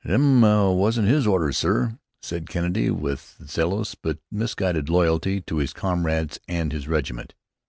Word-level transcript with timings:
"Thim 0.03 0.41
wasn't 0.41 1.07
his 1.07 1.27
ordhers, 1.27 1.57
surr," 1.59 1.99
said 2.23 2.49
Kennedy, 2.49 2.89
with 2.89 3.35
zealous, 3.45 3.93
but 3.93 4.17
misguided 4.31 4.89
loyalty 4.89 5.41
to 5.41 5.57
his 5.57 5.73
comrades 5.73 6.39
and 6.47 6.71
his 6.71 6.87
regiment. 6.87 7.35